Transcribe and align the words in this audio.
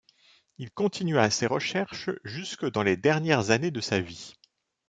Il 0.57 0.71
continua 0.71 1.29
ses 1.29 1.45
recherches 1.45 2.09
jusque 2.23 2.65
dans 2.67 2.81
les 2.81 2.97
dernières 2.97 3.51
années 3.51 3.69
de 3.69 3.81
sa 3.81 3.99
vie. 3.99 4.33